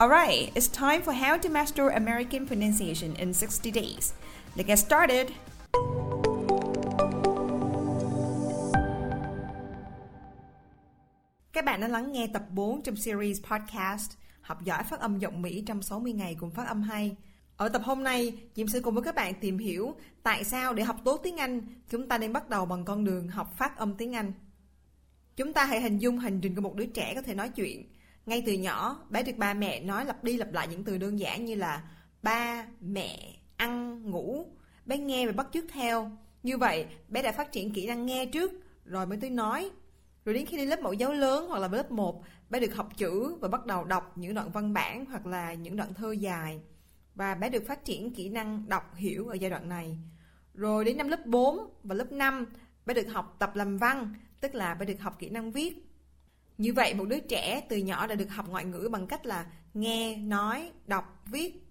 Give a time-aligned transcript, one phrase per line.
[0.00, 4.14] Alright, it's time for how to master American pronunciation in 60 days.
[4.56, 5.26] Let's get started!
[11.52, 15.42] Các bạn đã lắng nghe tập 4 trong series podcast Học giỏi phát âm giọng
[15.42, 17.16] Mỹ trong 60 ngày cùng phát âm hay.
[17.56, 20.82] Ở tập hôm nay, Diễm sẽ cùng với các bạn tìm hiểu tại sao để
[20.82, 21.60] học tốt tiếng Anh,
[21.90, 24.32] chúng ta nên bắt đầu bằng con đường học phát âm tiếng Anh.
[25.36, 27.84] Chúng ta hãy hình dung hành trình của một đứa trẻ có thể nói chuyện.
[28.30, 31.18] Ngay từ nhỏ, bé được ba mẹ nói lặp đi lặp lại những từ đơn
[31.18, 31.82] giản như là
[32.22, 34.46] ba, mẹ, ăn, ngủ.
[34.86, 36.10] Bé nghe và bắt chước theo.
[36.42, 38.52] Như vậy, bé đã phát triển kỹ năng nghe trước,
[38.84, 39.70] rồi mới tới nói.
[40.24, 42.88] Rồi đến khi đi lớp mẫu giáo lớn hoặc là lớp 1, bé được học
[42.96, 46.60] chữ và bắt đầu đọc những đoạn văn bản hoặc là những đoạn thơ dài.
[47.14, 49.98] Và bé được phát triển kỹ năng đọc hiểu ở giai đoạn này.
[50.54, 52.46] Rồi đến năm lớp 4 và lớp 5,
[52.86, 55.89] bé được học tập làm văn, tức là bé được học kỹ năng viết.
[56.60, 59.46] Như vậy một đứa trẻ từ nhỏ đã được học ngoại ngữ bằng cách là
[59.74, 61.66] nghe, nói, đọc, viết.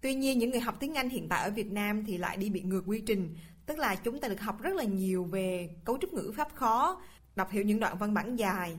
[0.00, 2.50] Tuy nhiên những người học tiếng Anh hiện tại ở Việt Nam thì lại đi
[2.50, 5.98] bị ngược quy trình, tức là chúng ta được học rất là nhiều về cấu
[6.00, 7.02] trúc ngữ pháp khó,
[7.36, 8.76] đọc hiểu những đoạn văn bản dài.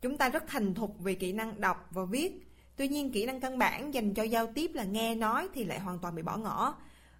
[0.00, 2.32] Chúng ta rất thành thục về kỹ năng đọc và viết.
[2.76, 5.80] Tuy nhiên kỹ năng căn bản dành cho giao tiếp là nghe nói thì lại
[5.80, 6.76] hoàn toàn bị bỏ ngỏ.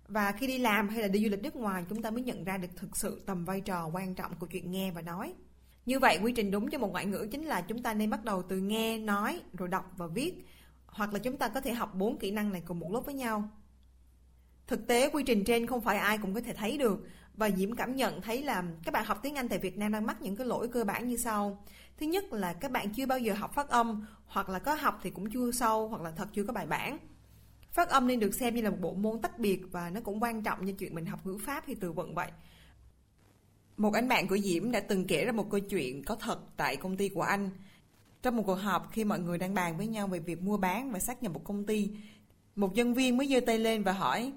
[0.09, 2.45] Và khi đi làm hay là đi du lịch nước ngoài chúng ta mới nhận
[2.45, 5.35] ra được thực sự tầm vai trò quan trọng của chuyện nghe và nói.
[5.87, 8.25] Như vậy quy trình đúng cho một ngoại ngữ chính là chúng ta nên bắt
[8.25, 10.47] đầu từ nghe, nói, rồi đọc và viết.
[10.87, 13.15] Hoặc là chúng ta có thể học bốn kỹ năng này cùng một lúc với
[13.15, 13.51] nhau.
[14.67, 17.77] Thực tế quy trình trên không phải ai cũng có thể thấy được và Diễm
[17.77, 20.37] cảm nhận thấy là các bạn học tiếng Anh tại Việt Nam đang mắc những
[20.37, 21.65] cái lỗi cơ bản như sau.
[21.97, 25.01] Thứ nhất là các bạn chưa bao giờ học phát âm hoặc là có học
[25.03, 26.99] thì cũng chưa sâu hoặc là thật chưa có bài bản.
[27.71, 30.23] Phát âm nên được xem như là một bộ môn tách biệt và nó cũng
[30.23, 32.31] quan trọng như chuyện mình học ngữ pháp hay từ vựng vậy.
[33.77, 36.77] Một anh bạn của Diễm đã từng kể ra một câu chuyện có thật tại
[36.77, 37.51] công ty của anh.
[38.23, 40.93] Trong một cuộc họp khi mọi người đang bàn với nhau về việc mua bán
[40.93, 41.91] và xác nhập một công ty,
[42.57, 44.33] một nhân viên mới giơ tay lên và hỏi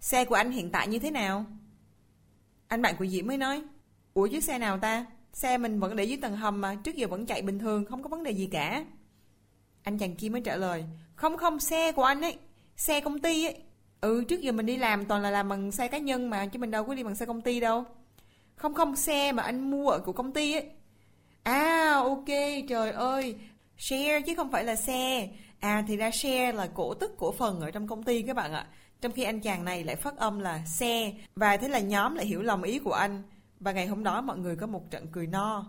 [0.00, 1.44] Xe của anh hiện tại như thế nào?
[2.68, 3.62] Anh bạn của Diễm mới nói
[4.14, 5.06] Ủa chứ xe nào ta?
[5.32, 8.02] Xe mình vẫn để dưới tầng hầm mà Trước giờ vẫn chạy bình thường Không
[8.02, 8.84] có vấn đề gì cả
[9.82, 10.84] Anh chàng kia mới trả lời
[11.14, 12.36] Không không xe của anh ấy
[12.76, 13.56] Xe công ty ấy
[14.00, 16.58] Ừ trước giờ mình đi làm toàn là làm bằng xe cá nhân mà Chứ
[16.58, 17.84] mình đâu có đi bằng xe công ty đâu
[18.56, 20.70] không không, xe mà anh mua ở của công ty ấy.
[21.42, 22.28] À ok,
[22.68, 23.36] trời ơi,
[23.78, 25.28] Share chứ không phải là xe.
[25.60, 28.52] À thì ra share là cổ tức cổ phần ở trong công ty các bạn
[28.52, 28.66] ạ.
[29.00, 31.12] Trong khi anh chàng này lại phát âm là xe.
[31.34, 33.22] Và thế là nhóm lại hiểu lòng ý của anh.
[33.60, 35.66] Và ngày hôm đó mọi người có một trận cười no.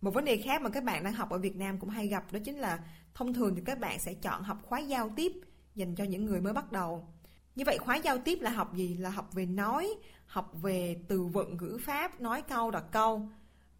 [0.00, 2.32] Một vấn đề khác mà các bạn đang học ở Việt Nam cũng hay gặp
[2.32, 2.78] đó chính là
[3.14, 5.32] thông thường thì các bạn sẽ chọn học khóa giao tiếp
[5.74, 7.08] dành cho những người mới bắt đầu.
[7.60, 8.96] Như vậy khóa giao tiếp là học gì?
[8.96, 9.94] Là học về nói,
[10.26, 13.28] học về từ vựng ngữ pháp, nói câu đặt câu.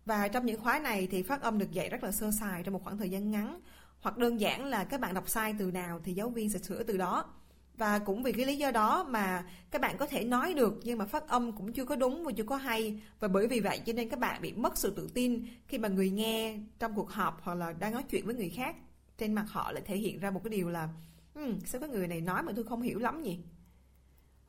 [0.05, 2.73] Và trong những khóa này thì phát âm được dạy rất là sơ sài trong
[2.73, 3.61] một khoảng thời gian ngắn.
[4.01, 6.83] Hoặc đơn giản là các bạn đọc sai từ nào thì giáo viên sẽ sửa
[6.83, 7.25] từ đó
[7.77, 10.99] và cũng vì cái lý do đó mà các bạn có thể nói được nhưng
[10.99, 13.81] mà phát âm cũng chưa có đúng và chưa có hay và bởi vì vậy
[13.87, 17.11] cho nên các bạn bị mất sự tự tin khi mà người nghe trong cuộc
[17.11, 18.77] họp hoặc là đang nói chuyện với người khác
[19.19, 20.89] trên mặt họ lại thể hiện ra một cái điều là
[21.35, 23.39] ừ, sao cái người này nói mà tôi không hiểu lắm nhỉ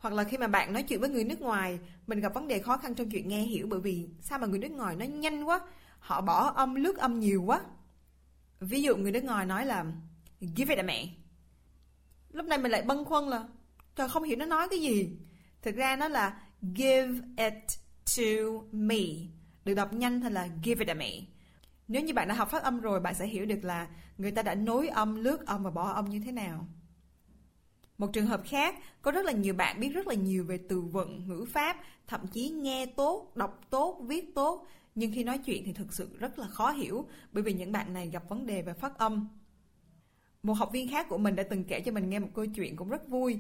[0.01, 2.59] hoặc là khi mà bạn nói chuyện với người nước ngoài, mình gặp vấn đề
[2.59, 5.43] khó khăn trong chuyện nghe hiểu bởi vì sao mà người nước ngoài nói nhanh
[5.43, 5.61] quá,
[5.99, 7.61] họ bỏ âm, lướt âm nhiều quá.
[8.59, 9.85] Ví dụ người nước ngoài nói là,
[10.55, 11.07] give it a mẹ
[12.33, 13.47] lúc này mình lại băn khoăn là,
[13.95, 15.17] trời, không hiểu nó nói cái gì.
[15.61, 16.41] Thực ra nó là,
[16.75, 17.53] give it
[18.17, 18.97] to me.
[19.65, 21.11] Được đọc nhanh thành là, give it a me.
[21.87, 23.87] Nếu như bạn đã học phát âm rồi, bạn sẽ hiểu được là
[24.17, 26.67] người ta đã nối âm, lướt âm và bỏ âm như thế nào
[28.01, 30.81] một trường hợp khác có rất là nhiều bạn biết rất là nhiều về từ
[30.81, 31.77] vựng ngữ pháp
[32.07, 36.17] thậm chí nghe tốt đọc tốt viết tốt nhưng khi nói chuyện thì thực sự
[36.19, 39.27] rất là khó hiểu bởi vì những bạn này gặp vấn đề về phát âm
[40.43, 42.75] một học viên khác của mình đã từng kể cho mình nghe một câu chuyện
[42.75, 43.39] cũng rất vui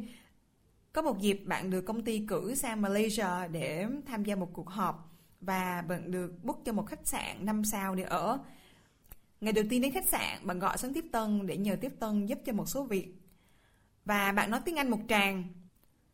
[0.93, 4.69] Có một dịp bạn được công ty cử sang Malaysia để tham gia một cuộc
[4.69, 5.11] họp
[5.41, 8.39] và bạn được book cho một khách sạn 5 sao để ở.
[9.41, 12.25] Ngày đầu tiên đến khách sạn, bạn gọi xuống tiếp tân để nhờ tiếp tân
[12.25, 13.20] giúp cho một số việc.
[14.05, 15.43] Và bạn nói tiếng Anh một tràng.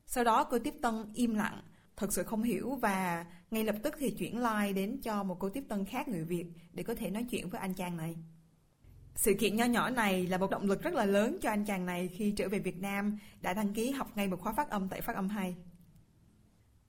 [0.06, 1.62] Sau đó cô tiếp tân im lặng,
[1.98, 5.50] thật sự không hiểu và ngay lập tức thì chuyển line đến cho một cô
[5.50, 8.16] tiếp tân khác người Việt để có thể nói chuyện với anh chàng này.
[9.16, 11.86] Sự kiện nho nhỏ này là một động lực rất là lớn cho anh chàng
[11.86, 14.90] này khi trở về Việt Nam đã đăng ký học ngay một khóa phát âm
[14.90, 15.56] tại Phát âm 2.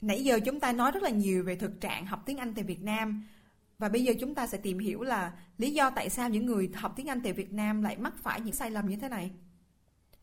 [0.00, 2.64] Nãy giờ chúng ta nói rất là nhiều về thực trạng học tiếng Anh tại
[2.64, 3.24] Việt Nam
[3.78, 6.70] và bây giờ chúng ta sẽ tìm hiểu là lý do tại sao những người
[6.74, 9.30] học tiếng Anh tại Việt Nam lại mắc phải những sai lầm như thế này.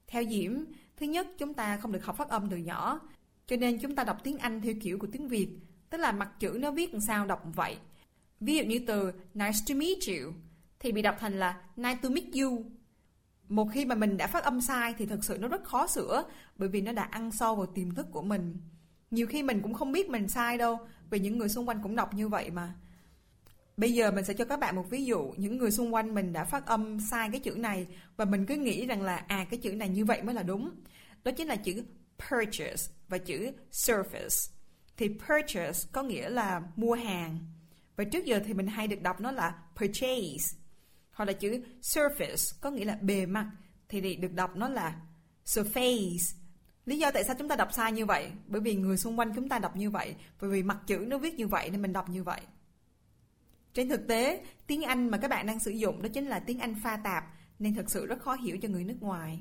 [0.07, 0.51] Theo Diễm,
[0.97, 2.99] thứ nhất chúng ta không được học phát âm từ nhỏ,
[3.47, 5.49] cho nên chúng ta đọc tiếng Anh theo kiểu của tiếng Việt,
[5.89, 7.77] tức là mặt chữ nó viết làm sao đọc vậy.
[8.39, 10.33] Ví dụ như từ nice to meet you
[10.79, 12.65] thì bị đọc thành là nice to meet you.
[13.49, 16.23] Một khi mà mình đã phát âm sai thì thật sự nó rất khó sửa
[16.57, 18.57] bởi vì nó đã ăn sâu vào tiềm thức của mình.
[19.11, 20.79] Nhiều khi mình cũng không biết mình sai đâu
[21.09, 22.75] vì những người xung quanh cũng đọc như vậy mà.
[23.77, 26.33] Bây giờ mình sẽ cho các bạn một ví dụ những người xung quanh mình
[26.33, 27.87] đã phát âm sai cái chữ này
[28.17, 30.71] và mình cứ nghĩ rằng là à cái chữ này như vậy mới là đúng.
[31.23, 31.83] Đó chính là chữ
[32.29, 34.51] purchase và chữ surface.
[34.97, 37.39] Thì purchase có nghĩa là mua hàng.
[37.95, 40.57] Và trước giờ thì mình hay được đọc nó là purchase.
[41.11, 43.51] Hoặc là chữ surface có nghĩa là bề mặt
[43.89, 44.95] thì được đọc nó là
[45.45, 46.35] surface.
[46.85, 48.31] Lý do tại sao chúng ta đọc sai như vậy?
[48.47, 51.17] Bởi vì người xung quanh chúng ta đọc như vậy, bởi vì mặt chữ nó
[51.17, 52.41] viết như vậy nên mình đọc như vậy.
[53.75, 56.59] Trên thực tế, tiếng Anh mà các bạn đang sử dụng đó chính là tiếng
[56.59, 57.23] Anh pha tạp,
[57.59, 59.39] nên thật sự rất khó hiểu cho người nước ngoài.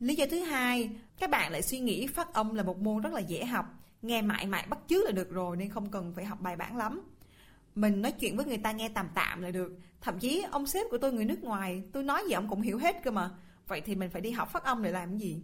[0.00, 3.12] Lý do thứ hai, các bạn lại suy nghĩ phát âm là một môn rất
[3.12, 3.66] là dễ học,
[4.02, 6.76] nghe mãi mãi bắt chước là được rồi nên không cần phải học bài bản
[6.76, 7.00] lắm.
[7.74, 10.86] Mình nói chuyện với người ta nghe tạm tạm là được, thậm chí ông sếp
[10.90, 13.30] của tôi người nước ngoài, tôi nói gì ông cũng hiểu hết cơ mà.
[13.68, 15.42] Vậy thì mình phải đi học phát âm để làm gì?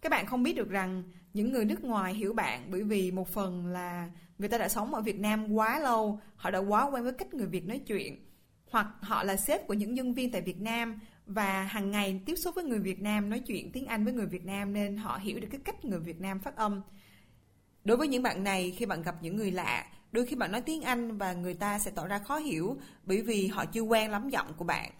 [0.00, 1.02] Các bạn không biết được rằng
[1.34, 4.94] những người nước ngoài hiểu bạn bởi vì một phần là người ta đã sống
[4.94, 8.24] ở Việt Nam quá lâu, họ đã quá quen với cách người Việt nói chuyện.
[8.70, 12.36] Hoặc họ là sếp của những nhân viên tại Việt Nam và hàng ngày tiếp
[12.36, 15.18] xúc với người Việt Nam nói chuyện tiếng Anh với người Việt Nam nên họ
[15.22, 16.82] hiểu được cái cách người Việt Nam phát âm.
[17.84, 20.60] Đối với những bạn này, khi bạn gặp những người lạ, đôi khi bạn nói
[20.60, 24.10] tiếng Anh và người ta sẽ tỏ ra khó hiểu bởi vì họ chưa quen
[24.10, 24.90] lắm giọng của bạn.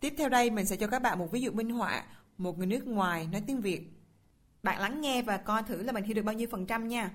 [0.00, 2.04] Tiếp theo đây mình sẽ cho các bạn một ví dụ minh họa
[2.38, 3.90] một người nước ngoài nói tiếng Việt.
[4.64, 7.10] Bạn lắng nghe và coi thử là mình hiểu được bao nhiêu phần trăm nha.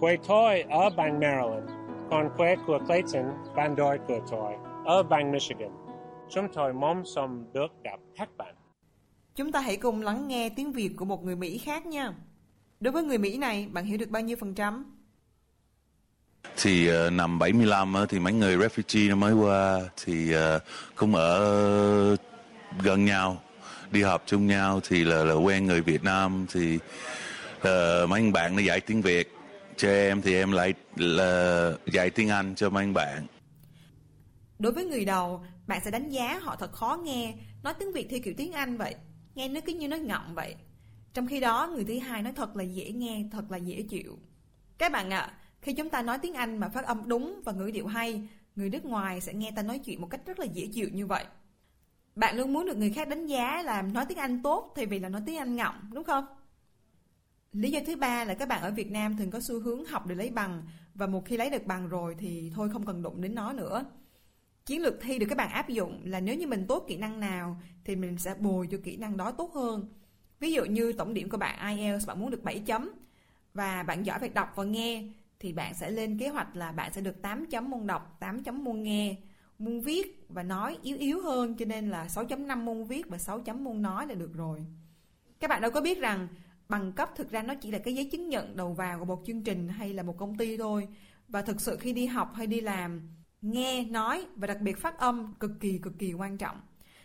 [0.00, 1.70] Quê tôi ở bang Maryland,
[2.10, 3.24] còn quê của Clayton,
[3.56, 4.52] bang đồi của tôi,
[4.84, 5.70] ở bang Michigan.
[6.30, 8.54] Chúng tôi mong xong được gặp các bạn.
[9.34, 12.12] Chúng ta hãy cùng lắng nghe tiếng Việt của một người Mỹ khác nha.
[12.80, 14.84] Đối với người Mỹ này, bạn hiểu được bao nhiêu phần trăm?
[16.56, 20.62] Thì uh, năm 75 thì mấy người refugee nó mới qua thì uh,
[20.94, 22.16] cũng ở
[22.82, 23.42] gần nhau
[23.92, 26.78] đi học chung nhau thì là, là quen người Việt Nam thì
[27.56, 27.62] uh,
[28.08, 29.32] mấy anh bạn nó dạy tiếng Việt
[29.76, 33.26] cho em thì em lại là dạy tiếng Anh cho mấy anh bạn.
[34.58, 38.06] Đối với người đầu, bạn sẽ đánh giá họ thật khó nghe, nói tiếng Việt
[38.10, 38.94] theo kiểu tiếng Anh vậy,
[39.34, 40.54] nghe nó cứ như nói ngọng vậy.
[41.14, 44.18] Trong khi đó, người thứ hai nói thật là dễ nghe, thật là dễ chịu.
[44.78, 47.52] Các bạn ạ, à, khi chúng ta nói tiếng Anh mà phát âm đúng và
[47.52, 50.44] ngữ điệu hay, người nước ngoài sẽ nghe ta nói chuyện một cách rất là
[50.44, 51.24] dễ chịu như vậy.
[52.16, 54.98] Bạn luôn muốn được người khác đánh giá là nói tiếng Anh tốt thay vì
[54.98, 56.26] là nói tiếng Anh ngọng, đúng không?
[57.52, 60.06] Lý do thứ ba là các bạn ở Việt Nam thường có xu hướng học
[60.06, 60.62] để lấy bằng
[60.94, 63.84] và một khi lấy được bằng rồi thì thôi không cần đụng đến nó nữa.
[64.66, 67.20] Chiến lược thi được các bạn áp dụng là nếu như mình tốt kỹ năng
[67.20, 69.88] nào thì mình sẽ bồi cho kỹ năng đó tốt hơn.
[70.40, 72.90] Ví dụ như tổng điểm của bạn IELTS bạn muốn được 7 chấm
[73.54, 75.04] và bạn giỏi về đọc và nghe
[75.40, 78.42] thì bạn sẽ lên kế hoạch là bạn sẽ được 8 chấm môn đọc, 8
[78.42, 79.16] chấm môn nghe
[79.62, 83.40] môn viết và nói yếu yếu hơn cho nên là 6.5 môn viết và 6
[83.40, 84.66] chấm môn nói là được rồi.
[85.40, 86.28] Các bạn đâu có biết rằng
[86.68, 89.22] bằng cấp thực ra nó chỉ là cái giấy chứng nhận đầu vào của một
[89.26, 90.88] chương trình hay là một công ty thôi.
[91.28, 93.00] Và thực sự khi đi học hay đi làm,
[93.42, 96.60] nghe, nói và đặc biệt phát âm cực kỳ cực kỳ quan trọng.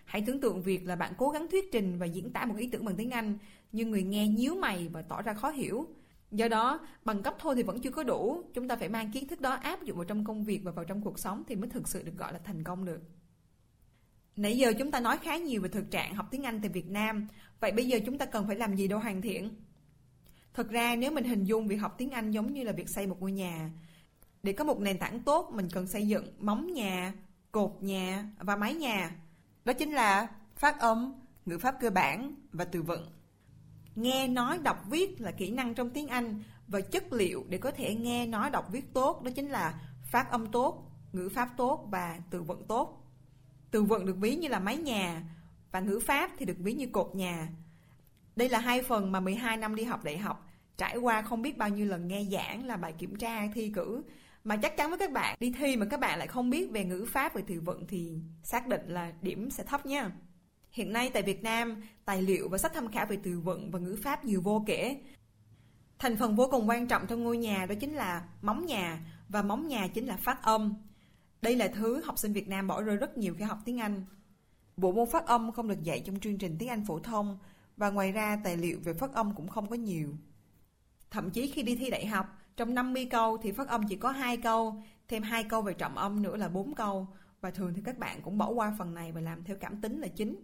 [0.06, 2.70] Hãy tưởng tượng việc là bạn cố gắng thuyết trình và diễn tả một ý
[2.72, 3.38] tưởng bằng tiếng Anh,
[3.72, 5.88] nhưng người nghe nhíu mày và tỏ ra khó hiểu.
[6.32, 9.28] Do đó, bằng cấp thôi thì vẫn chưa có đủ, chúng ta phải mang kiến
[9.28, 11.70] thức đó áp dụng vào trong công việc và vào trong cuộc sống thì mới
[11.70, 13.02] thực sự được gọi là thành công được.
[14.36, 16.90] Nãy giờ chúng ta nói khá nhiều về thực trạng học tiếng Anh tại Việt
[16.90, 17.28] Nam,
[17.60, 19.50] vậy bây giờ chúng ta cần phải làm gì để hoàn thiện?
[20.54, 23.08] Thực ra nếu mình hình dung việc học tiếng Anh giống như là việc xây
[23.08, 23.72] một ngôi nhà,
[24.44, 27.14] để có một nền tảng tốt mình cần xây dựng móng nhà,
[27.52, 29.12] cột nhà và mái nhà.
[29.66, 31.14] Đó chính là phát âm,
[31.46, 33.17] ngữ pháp cơ bản và từ vựng.
[33.98, 37.72] Nghe, nói, đọc, viết là kỹ năng trong tiếng Anh và chất liệu để có
[37.72, 41.88] thể nghe, nói, đọc, viết tốt đó chính là phát âm tốt, ngữ pháp tốt
[41.90, 43.04] và từ vựng tốt.
[43.72, 45.24] Từ vựng được ví như là mái nhà
[45.72, 47.50] và ngữ pháp thì được ví như cột nhà.
[48.36, 51.58] Đây là hai phần mà 12 năm đi học đại học, trải qua không biết
[51.58, 54.04] bao nhiêu lần nghe giảng là bài kiểm tra thi cử.
[54.44, 56.86] Mà chắc chắn với các bạn, đi thi mà các bạn lại không biết về
[56.86, 58.14] ngữ pháp về từ vựng thì
[58.44, 60.12] xác định là điểm sẽ thấp nha.
[60.72, 63.80] Hiện nay tại Việt Nam, tài liệu và sách tham khảo về từ vựng và
[63.80, 65.02] ngữ pháp nhiều vô kể.
[66.00, 69.42] Thành phần vô cùng quan trọng trong ngôi nhà đó chính là móng nhà và
[69.42, 70.74] móng nhà chính là phát âm.
[71.42, 74.06] Đây là thứ học sinh Việt Nam bỏ rơi rất nhiều khi học tiếng Anh.
[74.78, 77.38] Bộ môn phát âm không được dạy trong chương trình tiếng Anh phổ thông
[77.78, 80.18] và ngoài ra tài liệu về phát âm cũng không có nhiều.
[81.12, 82.26] Thậm chí khi đi thi đại học,
[82.58, 85.98] trong 50 câu thì phát âm chỉ có 2 câu, thêm 2 câu về trọng
[85.98, 87.08] âm nữa là 4 câu
[87.42, 90.00] và thường thì các bạn cũng bỏ qua phần này và làm theo cảm tính
[90.00, 90.36] là chính.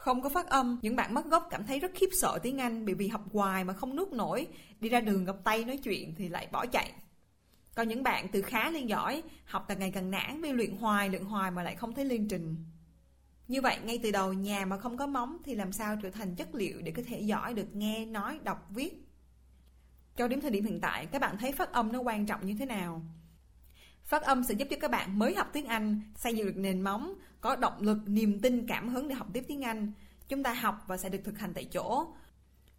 [0.00, 2.86] Không có phát âm, những bạn mất gốc cảm thấy rất khiếp sợ tiếng Anh
[2.86, 4.46] bởi vì học hoài mà không nuốt nổi,
[4.80, 6.92] đi ra đường gặp tay nói chuyện thì lại bỏ chạy.
[7.74, 11.08] Còn những bạn từ khá lên giỏi, học càng ngày càng nản vì luyện hoài,
[11.08, 12.56] luyện hoài mà lại không thấy liên trình.
[13.48, 16.34] Như vậy, ngay từ đầu nhà mà không có móng thì làm sao trở thành
[16.34, 19.06] chất liệu để có thể giỏi được nghe, nói, đọc, viết.
[20.16, 22.56] Cho đến thời điểm hiện tại, các bạn thấy phát âm nó quan trọng như
[22.58, 23.02] thế nào?
[24.10, 26.80] Phát âm sẽ giúp cho các bạn mới học tiếng Anh, xây dựng được nền
[26.80, 29.92] móng, có động lực, niềm tin, cảm hứng để học tiếp tiếng Anh.
[30.28, 32.06] Chúng ta học và sẽ được thực hành tại chỗ.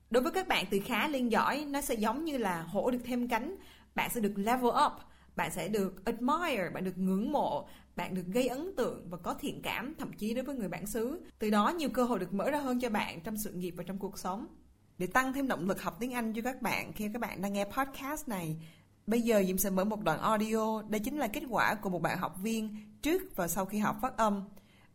[0.09, 2.99] Đối với các bạn từ khá lên giỏi, nó sẽ giống như là hổ được
[3.03, 3.55] thêm cánh.
[3.95, 4.91] Bạn sẽ được level up,
[5.35, 9.33] bạn sẽ được admire, bạn được ngưỡng mộ, bạn được gây ấn tượng và có
[9.33, 11.21] thiện cảm, thậm chí đối với người bản xứ.
[11.39, 13.83] Từ đó nhiều cơ hội được mở ra hơn cho bạn trong sự nghiệp và
[13.83, 14.47] trong cuộc sống.
[14.97, 17.53] Để tăng thêm động lực học tiếng Anh cho các bạn khi các bạn đang
[17.53, 18.57] nghe podcast này,
[19.07, 20.81] bây giờ Diệm sẽ mở một đoạn audio.
[20.81, 23.95] Đây chính là kết quả của một bạn học viên trước và sau khi học
[24.01, 24.43] phát âm.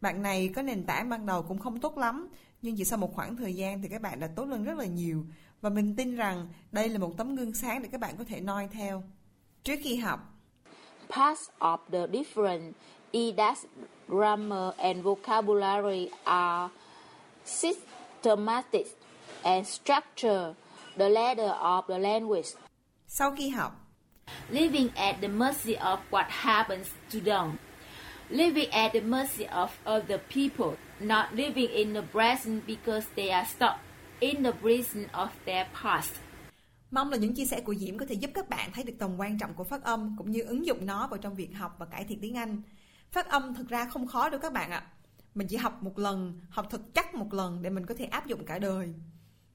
[0.01, 2.29] Bạn này có nền tảng ban đầu cũng không tốt lắm,
[2.63, 4.85] nhưng chỉ sau một khoảng thời gian thì các bạn đã tốt lên rất là
[4.85, 5.25] nhiều.
[5.61, 8.41] Và mình tin rằng đây là một tấm gương sáng để các bạn có thể
[8.41, 9.03] noi theo.
[9.65, 10.21] Trước khi học,
[11.09, 12.73] Parts of the different
[13.13, 13.65] EDAS
[14.09, 16.69] grammar and vocabulary are
[17.45, 18.87] systematic
[19.43, 20.55] and structure
[20.97, 22.49] the letter of the language.
[23.07, 23.86] sau khi học,
[24.51, 27.59] Living at the mercy of what happens to them.
[28.31, 30.77] Living at the mercy of other people.
[31.01, 33.81] Not living in the present because they are stuck
[34.21, 36.13] in the prison of their past.
[36.91, 39.21] Mong là những chia sẻ của Diễm có thể giúp các bạn thấy được tầm
[39.21, 41.87] quan trọng của phát âm cũng như ứng dụng nó vào trong việc học và
[41.87, 42.63] cải thiện tiếng Anh.
[43.13, 44.83] Phát âm thực ra không khó đâu các bạn ạ.
[45.35, 48.27] Mình chỉ học một lần, học thật chắc một lần để mình có thể áp
[48.27, 48.95] dụng cả đời.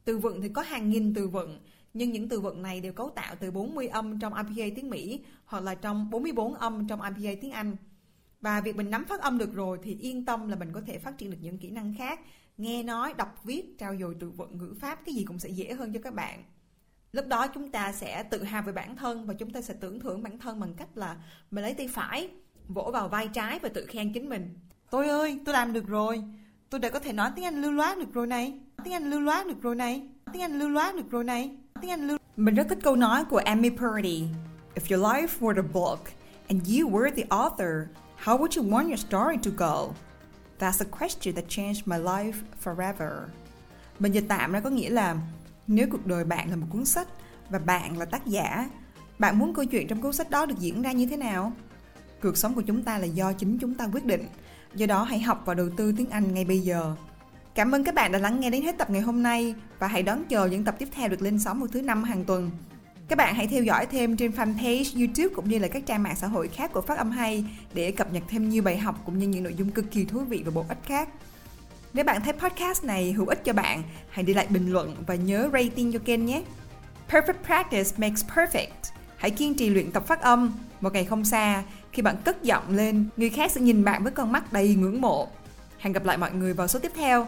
[0.05, 1.59] Từ vựng thì có hàng nghìn từ vựng,
[1.93, 5.19] nhưng những từ vựng này đều cấu tạo từ 40 âm trong IPA tiếng Mỹ
[5.45, 7.75] hoặc là trong 44 âm trong IPA tiếng Anh.
[8.41, 10.99] Và việc mình nắm phát âm được rồi thì yên tâm là mình có thể
[10.99, 12.19] phát triển được những kỹ năng khác,
[12.57, 15.73] nghe nói, đọc viết, trao dồi từ vựng ngữ pháp, cái gì cũng sẽ dễ
[15.73, 16.43] hơn cho các bạn.
[17.11, 19.99] Lúc đó chúng ta sẽ tự hào về bản thân và chúng ta sẽ tưởng
[19.99, 21.17] thưởng bản thân bằng cách là
[21.51, 22.29] mình lấy tay phải,
[22.67, 24.57] vỗ vào vai trái và tự khen chính mình.
[24.89, 26.23] Tôi ơi, tôi làm được rồi.
[26.69, 28.59] Tôi đã có thể nói tiếng Anh lưu loát được rồi này.
[28.83, 30.07] Tiếng Anh lưu loát được rồi này.
[30.33, 31.57] Tiếng Anh lưu loát được rồi này.
[31.81, 32.17] Tiếng Anh luôn.
[32.37, 34.25] Mình rất thích câu nói của Amy Purdy.
[34.75, 35.99] If your life were a book
[36.47, 37.87] and you were the author,
[38.23, 39.93] how would you want your story to go?
[40.59, 42.33] That's a question that changed my life
[42.63, 43.11] forever.
[43.99, 45.15] Mình dịch tạm ra có nghĩa là
[45.67, 47.07] nếu cuộc đời bạn là một cuốn sách
[47.49, 48.69] và bạn là tác giả,
[49.19, 51.51] bạn muốn câu chuyện trong cuốn sách đó được diễn ra như thế nào?
[52.21, 54.25] Cuộc sống của chúng ta là do chính chúng ta quyết định.
[54.75, 56.95] Do đó hãy học và đầu tư tiếng Anh ngay bây giờ.
[57.55, 60.03] Cảm ơn các bạn đã lắng nghe đến hết tập ngày hôm nay và hãy
[60.03, 62.51] đón chờ những tập tiếp theo được lên sóng vào thứ năm hàng tuần.
[63.07, 66.15] Các bạn hãy theo dõi thêm trên fanpage, YouTube cũng như là các trang mạng
[66.15, 69.19] xã hội khác của Phát âm hay để cập nhật thêm nhiều bài học cũng
[69.19, 71.09] như những nội dung cực kỳ thú vị và bổ ích khác.
[71.93, 75.15] Nếu bạn thấy podcast này hữu ích cho bạn, hãy để lại bình luận và
[75.15, 76.43] nhớ rating cho kênh nhé.
[77.09, 78.91] Perfect practice makes perfect.
[79.17, 80.53] Hãy kiên trì luyện tập phát âm.
[80.81, 84.11] Một ngày không xa, khi bạn cất giọng lên, người khác sẽ nhìn bạn với
[84.11, 85.27] con mắt đầy ngưỡng mộ.
[85.79, 87.27] Hẹn gặp lại mọi người vào số tiếp theo.